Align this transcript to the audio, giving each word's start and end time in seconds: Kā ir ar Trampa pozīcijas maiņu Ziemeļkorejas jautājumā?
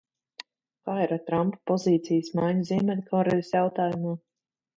Kā 0.87 0.95
ir 1.03 1.13
ar 1.17 1.21
Trampa 1.27 1.59
pozīcijas 1.73 2.33
maiņu 2.41 2.67
Ziemeļkorejas 2.71 3.53
jautājumā? 3.59 4.17